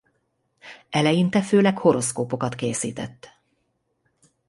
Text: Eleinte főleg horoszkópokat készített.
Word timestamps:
Eleinte 0.89 1.41
főleg 1.41 1.77
horoszkópokat 1.77 2.55
készített. 2.55 3.29